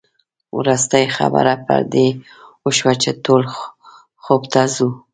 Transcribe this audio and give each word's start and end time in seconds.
وروستۍ 0.57 1.05
خبره 1.17 1.53
پر 1.65 1.81
دې 1.93 2.07
وشوه 2.65 2.93
چې 3.03 3.11
ټول 3.25 3.41
خوب 4.23 4.41
ته 4.53 4.61
ځو. 4.75 4.89